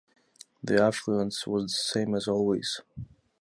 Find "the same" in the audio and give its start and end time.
1.65-2.15